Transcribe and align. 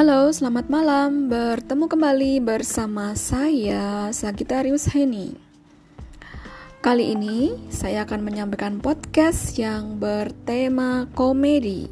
Halo, 0.00 0.32
selamat 0.32 0.72
malam. 0.72 1.28
Bertemu 1.28 1.84
kembali 1.84 2.40
bersama 2.40 3.12
saya, 3.12 4.08
Sagitarius 4.16 4.88
Heni. 4.88 5.36
Kali 6.80 7.12
ini 7.12 7.68
saya 7.68 8.08
akan 8.08 8.24
menyampaikan 8.24 8.80
podcast 8.80 9.60
yang 9.60 10.00
bertema 10.00 11.04
komedi. 11.12 11.84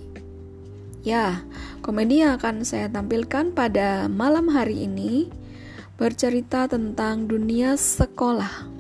Ya, 1.05 1.45
komedi 1.85 2.25
yang 2.25 2.41
akan 2.41 2.65
saya 2.65 2.89
tampilkan 2.89 3.53
pada 3.53 4.09
malam 4.09 4.49
hari 4.57 4.89
ini 4.89 5.29
bercerita 6.01 6.65
tentang 6.65 7.29
dunia 7.29 7.77
sekolah. 7.77 8.73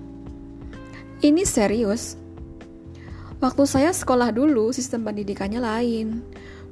Ini 1.20 1.44
serius. 1.44 2.16
Waktu 3.44 3.68
saya 3.68 3.92
sekolah 3.92 4.32
dulu, 4.32 4.72
sistem 4.72 5.04
pendidikannya 5.04 5.60
lain 5.60 6.24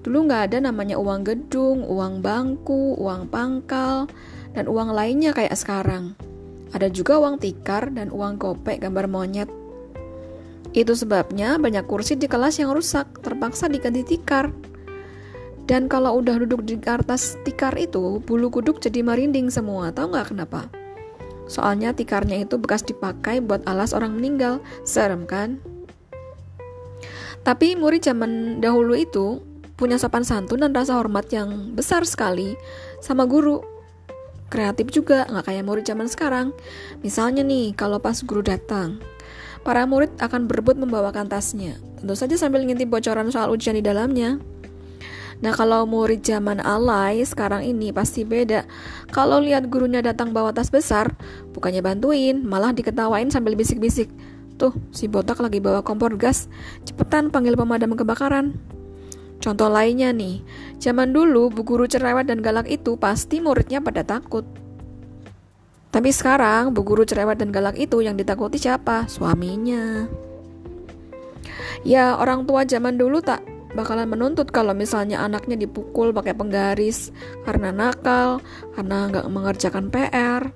Dulu 0.07 0.31
nggak 0.31 0.55
ada 0.55 0.71
namanya 0.71 1.03
uang 1.03 1.27
gedung, 1.27 1.83
uang 1.83 2.23
bangku, 2.23 2.95
uang 2.95 3.27
pangkal, 3.27 4.07
dan 4.55 4.71
uang 4.71 4.95
lainnya 4.95 5.35
kayak 5.35 5.59
sekarang. 5.59 6.15
Ada 6.71 6.95
juga 6.95 7.19
uang 7.19 7.43
tikar 7.43 7.91
dan 7.91 8.15
uang 8.15 8.39
kopek 8.39 8.87
gambar 8.87 9.11
monyet. 9.11 9.51
Itu 10.71 10.95
sebabnya 10.95 11.59
banyak 11.59 11.91
kursi 11.91 12.15
di 12.15 12.31
kelas 12.31 12.63
yang 12.63 12.71
rusak, 12.71 13.19
terpaksa 13.19 13.67
diganti 13.67 14.07
tikar. 14.07 14.55
Dan 15.67 15.91
kalau 15.91 16.23
udah 16.23 16.39
duduk 16.39 16.63
di 16.63 16.79
atas 16.87 17.35
tikar 17.43 17.75
itu, 17.75 18.23
bulu 18.23 18.47
kuduk 18.47 18.79
jadi 18.79 19.03
merinding 19.03 19.51
semua. 19.51 19.91
Tahu 19.91 20.15
nggak 20.15 20.31
kenapa? 20.31 20.71
Soalnya 21.51 21.91
tikarnya 21.91 22.47
itu 22.47 22.63
bekas 22.63 22.87
dipakai 22.87 23.43
buat 23.43 23.67
alas 23.67 23.91
orang 23.91 24.15
meninggal. 24.15 24.63
Serem 24.87 25.27
kan? 25.27 25.59
Tapi 27.43 27.75
murid 27.75 28.07
zaman 28.07 28.63
dahulu 28.63 28.95
itu 28.95 29.43
punya 29.77 30.01
sopan 30.01 30.25
santun 30.25 30.65
dan 30.65 30.73
rasa 30.73 30.97
hormat 30.97 31.29
yang 31.31 31.77
besar 31.77 32.03
sekali 32.09 32.57
sama 33.05 33.29
guru. 33.29 33.61
Kreatif 34.49 34.89
juga, 34.95 35.29
nggak 35.29 35.45
kayak 35.53 35.65
murid 35.67 35.85
zaman 35.85 36.09
sekarang. 36.09 36.57
Misalnya 37.05 37.45
nih, 37.45 37.77
kalau 37.77 38.01
pas 38.01 38.17
guru 38.25 38.41
datang, 38.41 39.03
para 39.67 39.85
murid 39.85 40.15
akan 40.23 40.47
berebut 40.49 40.79
membawakan 40.79 41.27
tasnya. 41.27 41.77
Tentu 41.99 42.15
saja 42.15 42.39
sambil 42.39 42.63
ngintip 42.63 42.89
bocoran 42.89 43.29
soal 43.29 43.51
ujian 43.51 43.75
di 43.75 43.83
dalamnya. 43.83 44.39
Nah 45.45 45.53
kalau 45.53 45.85
murid 45.85 46.25
zaman 46.25 46.65
alay 46.65 47.21
sekarang 47.21 47.61
ini 47.67 47.93
pasti 47.93 48.25
beda. 48.25 48.65
Kalau 49.13 49.43
lihat 49.43 49.69
gurunya 49.69 50.01
datang 50.01 50.33
bawa 50.33 50.55
tas 50.55 50.73
besar, 50.73 51.13
bukannya 51.53 51.85
bantuin, 51.85 52.41
malah 52.41 52.73
diketawain 52.73 53.29
sambil 53.29 53.53
bisik-bisik. 53.53 54.09
Tuh, 54.57 54.73
si 54.89 55.05
botak 55.05 55.37
lagi 55.45 55.61
bawa 55.61 55.85
kompor 55.85 56.17
gas. 56.17 56.49
Cepetan 56.89 57.29
panggil 57.29 57.53
pemadam 57.59 57.93
kebakaran. 57.93 58.57
Contoh 59.47 59.71
lainnya 59.71 60.11
nih, 60.11 60.43
zaman 60.83 61.15
dulu 61.15 61.55
bu 61.55 61.63
guru 61.63 61.87
cerewet 61.87 62.27
dan 62.27 62.43
galak 62.43 62.67
itu 62.67 62.99
pasti 62.99 63.39
muridnya 63.39 63.79
pada 63.79 64.03
takut. 64.03 64.43
Tapi 65.95 66.11
sekarang 66.11 66.75
bu 66.75 66.83
guru 66.83 67.07
cerewet 67.07 67.39
dan 67.39 67.55
galak 67.55 67.79
itu 67.79 68.03
yang 68.03 68.19
ditakuti 68.19 68.59
siapa? 68.59 69.07
Suaminya. 69.07 70.11
Ya, 71.87 72.19
orang 72.19 72.43
tua 72.43 72.67
zaman 72.67 72.99
dulu 72.99 73.23
tak 73.23 73.47
bakalan 73.79 74.11
menuntut 74.11 74.51
kalau 74.51 74.75
misalnya 74.75 75.23
anaknya 75.23 75.55
dipukul 75.55 76.11
pakai 76.11 76.35
penggaris 76.35 77.15
karena 77.47 77.71
nakal, 77.71 78.43
karena 78.75 79.15
nggak 79.15 79.31
mengerjakan 79.31 79.95
PR. 79.95 80.51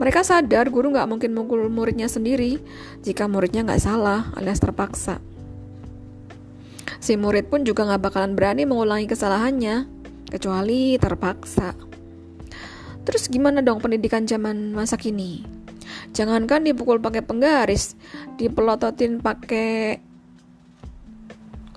Mereka 0.00 0.24
sadar 0.24 0.72
guru 0.72 0.88
nggak 0.96 1.04
mungkin 1.04 1.36
mukul 1.36 1.68
muridnya 1.68 2.08
sendiri 2.08 2.64
jika 3.04 3.28
muridnya 3.28 3.60
nggak 3.60 3.84
salah 3.84 4.32
alias 4.40 4.56
terpaksa 4.56 5.20
si 7.00 7.16
murid 7.16 7.48
pun 7.48 7.64
juga 7.64 7.88
gak 7.88 8.12
bakalan 8.12 8.36
berani 8.36 8.68
mengulangi 8.68 9.08
kesalahannya, 9.08 9.88
kecuali 10.30 11.00
terpaksa. 11.00 11.74
Terus 13.02 13.26
gimana 13.32 13.64
dong 13.64 13.80
pendidikan 13.80 14.28
zaman 14.28 14.76
masa 14.76 14.94
kini? 15.00 15.42
Jangankan 16.14 16.62
dipukul 16.62 17.02
pakai 17.02 17.24
penggaris, 17.24 17.98
dipelototin 18.38 19.18
pakai 19.18 19.98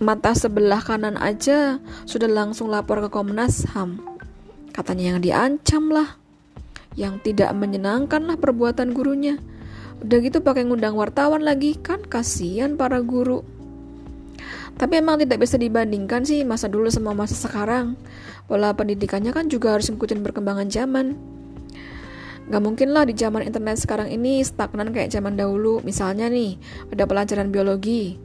mata 0.04 0.36
sebelah 0.36 0.84
kanan 0.84 1.16
aja 1.16 1.80
sudah 2.04 2.28
langsung 2.28 2.68
lapor 2.68 3.00
ke 3.02 3.10
Komnas 3.10 3.64
HAM. 3.72 4.04
Katanya 4.74 5.16
yang 5.16 5.20
diancam 5.24 5.94
lah, 5.94 6.18
yang 6.98 7.22
tidak 7.24 7.54
menyenangkan 7.56 8.26
lah 8.26 8.36
perbuatan 8.36 8.92
gurunya. 8.92 9.40
Udah 10.04 10.18
gitu 10.20 10.44
pakai 10.44 10.68
ngundang 10.68 10.98
wartawan 11.00 11.46
lagi, 11.46 11.80
kan 11.80 12.04
kasihan 12.04 12.76
para 12.76 13.00
guru. 13.00 13.46
Tapi 14.74 15.00
emang 15.00 15.22
tidak 15.22 15.46
bisa 15.46 15.56
dibandingkan 15.56 16.26
sih 16.26 16.42
masa 16.42 16.66
dulu 16.66 16.90
sama 16.90 17.14
masa 17.14 17.38
sekarang. 17.38 17.94
Pola 18.50 18.74
pendidikannya 18.74 19.32
kan 19.32 19.48
juga 19.48 19.78
harus 19.78 19.88
ngikutin 19.94 20.26
perkembangan 20.26 20.68
zaman. 20.68 21.16
Gak 22.44 22.60
mungkin 22.60 22.92
lah 22.92 23.08
di 23.08 23.16
zaman 23.16 23.48
internet 23.48 23.80
sekarang 23.80 24.12
ini 24.12 24.44
stagnan 24.44 24.92
kayak 24.92 25.14
zaman 25.14 25.40
dahulu. 25.40 25.80
Misalnya 25.86 26.28
nih, 26.28 26.60
ada 26.92 27.08
pelajaran 27.08 27.54
biologi. 27.54 28.20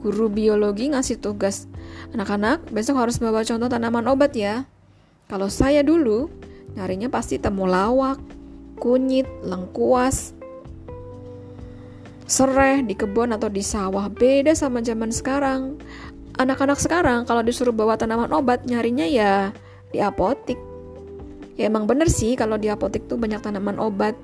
Guru 0.00 0.32
biologi 0.32 0.90
ngasih 0.90 1.22
tugas. 1.22 1.70
Anak-anak, 2.10 2.66
besok 2.72 2.98
harus 2.98 3.22
bawa 3.22 3.46
contoh 3.46 3.70
tanaman 3.70 4.08
obat 4.10 4.34
ya. 4.34 4.66
Kalau 5.30 5.46
saya 5.46 5.86
dulu, 5.86 6.26
nyarinya 6.74 7.06
pasti 7.12 7.38
temulawak, 7.38 8.18
kunyit, 8.80 9.28
lengkuas, 9.46 10.34
sereh 12.30 12.86
di 12.86 12.94
kebun 12.94 13.34
atau 13.34 13.50
di 13.50 13.58
sawah. 13.58 14.06
Beda 14.06 14.54
sama 14.54 14.78
zaman 14.78 15.10
sekarang. 15.10 15.82
Anak-anak 16.38 16.78
sekarang 16.78 17.26
kalau 17.26 17.42
disuruh 17.42 17.74
bawa 17.74 17.98
tanaman 17.98 18.30
obat 18.30 18.62
nyarinya 18.62 19.04
ya 19.04 19.50
di 19.90 19.98
apotik. 19.98 20.56
Ya 21.58 21.66
emang 21.66 21.90
bener 21.90 22.06
sih 22.06 22.38
kalau 22.38 22.54
di 22.54 22.70
apotik 22.70 23.10
tuh 23.10 23.18
banyak 23.18 23.42
tanaman 23.42 23.82
obat 23.82 24.14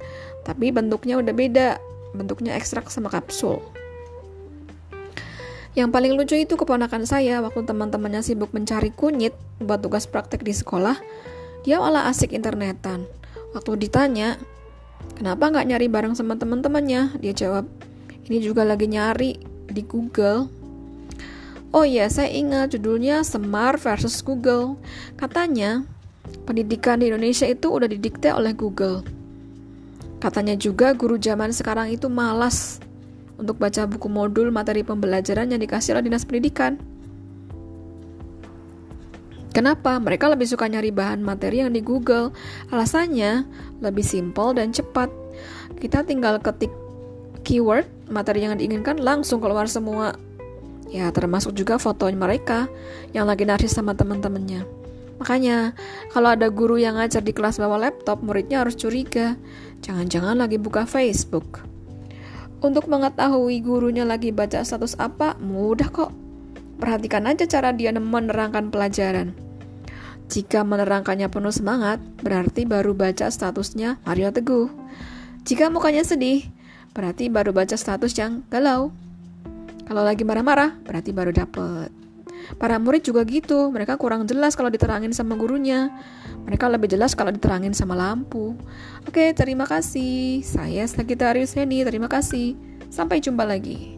tapi 0.46 0.70
bentuknya 0.70 1.18
udah 1.18 1.34
beda. 1.34 1.68
Bentuknya 2.14 2.54
ekstrak 2.54 2.86
sama 2.94 3.10
kapsul. 3.10 3.58
Yang 5.76 5.92
paling 5.92 6.12
lucu 6.16 6.40
itu 6.40 6.56
keponakan 6.56 7.04
saya 7.04 7.44
waktu 7.44 7.68
teman-temannya 7.68 8.24
sibuk 8.24 8.54
mencari 8.56 8.88
kunyit 8.94 9.36
buat 9.60 9.84
tugas 9.84 10.08
praktek 10.08 10.40
di 10.40 10.56
sekolah 10.56 10.96
dia 11.66 11.82
malah 11.82 12.06
asik 12.06 12.32
internetan. 12.32 13.04
Waktu 13.52 13.76
ditanya 13.76 14.40
kenapa 15.18 15.50
nggak 15.50 15.66
nyari 15.68 15.90
bareng 15.90 16.14
sama 16.14 16.38
teman-temannya? 16.38 17.20
Dia 17.20 17.34
jawab 17.34 17.66
ini 18.26 18.38
juga 18.42 18.66
lagi 18.66 18.90
nyari 18.90 19.38
di 19.70 19.82
Google. 19.86 20.50
Oh 21.70 21.84
iya, 21.84 22.08
saya 22.10 22.30
ingat 22.30 22.74
judulnya 22.74 23.22
Semar 23.22 23.78
versus 23.78 24.22
Google. 24.22 24.78
Katanya, 25.14 25.84
pendidikan 26.46 27.02
di 27.02 27.10
Indonesia 27.10 27.46
itu 27.46 27.70
udah 27.70 27.86
didikte 27.90 28.32
oleh 28.32 28.56
Google. 28.56 29.06
Katanya 30.18 30.56
juga 30.56 30.96
guru 30.96 31.20
zaman 31.20 31.52
sekarang 31.52 31.92
itu 31.92 32.08
malas 32.08 32.80
untuk 33.36 33.60
baca 33.60 33.84
buku 33.84 34.08
modul 34.08 34.48
materi 34.48 34.80
pembelajaran 34.80 35.52
yang 35.52 35.60
dikasih 35.60 35.92
oleh 35.94 36.08
Dinas 36.08 36.24
Pendidikan. 36.24 36.80
Kenapa? 39.52 39.96
Mereka 39.96 40.28
lebih 40.28 40.48
suka 40.48 40.68
nyari 40.68 40.92
bahan 40.92 41.24
materi 41.24 41.64
yang 41.64 41.72
di 41.72 41.80
Google. 41.80 42.32
Alasannya 42.68 43.44
lebih 43.80 44.04
simpel 44.04 44.52
dan 44.52 44.72
cepat. 44.72 45.08
Kita 45.80 46.04
tinggal 46.04 46.40
ketik 46.40 46.72
keyword 47.46 47.86
materi 48.10 48.42
yang 48.42 48.58
diinginkan 48.58 48.98
langsung 48.98 49.38
keluar 49.38 49.70
semua. 49.70 50.18
Ya, 50.90 51.14
termasuk 51.14 51.54
juga 51.54 51.78
foto 51.78 52.10
mereka 52.10 52.66
yang 53.14 53.30
lagi 53.30 53.46
narsis 53.46 53.78
sama 53.78 53.94
teman-temannya. 53.94 54.66
Makanya, 55.22 55.72
kalau 56.10 56.34
ada 56.34 56.50
guru 56.50 56.76
yang 56.76 56.98
ngajar 56.98 57.22
di 57.22 57.30
kelas 57.30 57.62
bawa 57.62 57.78
laptop, 57.78 58.20
muridnya 58.20 58.66
harus 58.66 58.74
curiga. 58.74 59.38
Jangan-jangan 59.80 60.36
lagi 60.36 60.58
buka 60.58 60.84
Facebook. 60.84 61.62
Untuk 62.60 62.90
mengetahui 62.90 63.62
gurunya 63.62 64.02
lagi 64.02 64.34
baca 64.34 64.60
status 64.66 64.98
apa, 64.98 65.38
mudah 65.38 65.88
kok. 65.88 66.12
Perhatikan 66.76 67.24
aja 67.24 67.48
cara 67.48 67.72
dia 67.72 67.94
menerangkan 67.94 68.68
pelajaran. 68.68 69.32
Jika 70.26 70.66
menerangkannya 70.66 71.30
penuh 71.30 71.54
semangat, 71.54 72.02
berarti 72.20 72.66
baru 72.66 72.92
baca 72.92 73.30
statusnya 73.30 74.02
Mario 74.04 74.34
Teguh. 74.34 74.68
Jika 75.46 75.70
mukanya 75.70 76.02
sedih, 76.02 76.42
berarti 76.96 77.28
baru 77.28 77.52
baca 77.52 77.76
status 77.76 78.16
yang 78.16 78.40
galau. 78.48 78.88
Kalau 79.84 80.02
lagi 80.02 80.24
marah-marah, 80.24 80.74
berarti 80.82 81.12
baru 81.12 81.30
dapet. 81.30 81.92
Para 82.56 82.80
murid 82.80 83.04
juga 83.04 83.22
gitu, 83.28 83.68
mereka 83.68 84.00
kurang 84.00 84.24
jelas 84.24 84.56
kalau 84.56 84.72
diterangin 84.72 85.12
sama 85.12 85.36
gurunya. 85.36 85.92
Mereka 86.48 86.70
lebih 86.72 86.88
jelas 86.90 87.12
kalau 87.12 87.34
diterangin 87.34 87.76
sama 87.76 87.98
lampu. 87.98 88.56
Oke, 89.04 89.34
terima 89.36 89.68
kasih. 89.68 90.42
Saya 90.42 90.86
Sagitarius 90.88 91.54
Henny, 91.54 91.84
terima 91.84 92.08
kasih. 92.08 92.54
Sampai 92.88 93.18
jumpa 93.20 93.42
lagi. 93.42 93.95